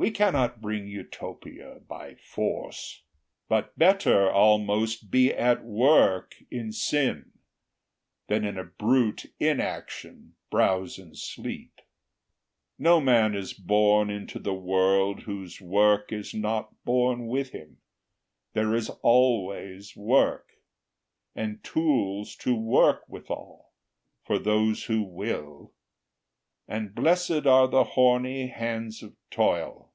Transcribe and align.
We 0.00 0.12
cannot 0.12 0.60
bring 0.60 0.86
Utopia 0.86 1.80
by 1.88 2.14
force; 2.14 3.02
But 3.48 3.76
better, 3.76 4.30
almost, 4.30 5.10
be 5.10 5.34
at 5.34 5.64
work 5.64 6.36
in 6.52 6.70
sin; 6.70 7.32
Than 8.28 8.44
in 8.44 8.56
a 8.56 8.62
brute 8.62 9.26
inaction 9.40 10.36
browse 10.52 11.00
and 11.00 11.18
sleep. 11.18 11.80
No 12.78 13.00
man 13.00 13.34
is 13.34 13.52
born 13.52 14.08
into 14.08 14.38
the 14.38 14.54
world, 14.54 15.22
whose 15.24 15.60
work 15.60 16.12
Is 16.12 16.32
not 16.32 16.84
born 16.84 17.26
with 17.26 17.50
him; 17.50 17.78
there 18.52 18.76
is 18.76 18.90
always 19.02 19.96
work, 19.96 20.50
And 21.34 21.64
tools 21.64 22.36
to 22.36 22.54
work 22.54 23.02
withal, 23.08 23.72
for 24.22 24.38
those 24.38 24.84
who 24.84 25.02
will; 25.02 25.72
And 26.68 26.90
blessèd 26.90 27.46
are 27.46 27.66
the 27.66 27.82
horny 27.82 28.46
hands 28.46 29.02
of 29.02 29.16
toil! 29.32 29.86